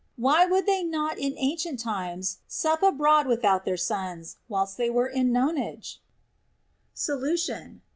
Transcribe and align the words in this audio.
Why 0.15 0.47
would 0.47 0.65
they 0.65 0.81
not 0.81 1.19
in 1.19 1.35
ancient 1.37 1.79
times 1.79 2.39
sup 2.47 2.81
abroad 2.81 3.27
without 3.27 3.65
their 3.65 3.77
sons, 3.77 4.37
whilst 4.49 4.75
they 4.75 4.89
were 4.89 5.05
in 5.07 5.31
nonage? 5.31 5.99
Solution. 6.95 7.83